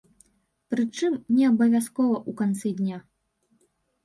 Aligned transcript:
Прычым, 0.73 1.13
неабавязкова 1.37 2.15
ў 2.29 2.41
канцы 2.41 2.67
дня. 2.81 2.97